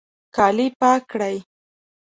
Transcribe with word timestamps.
کالي 0.35 0.67
پاک 0.79 1.01
کړئ 1.11 1.37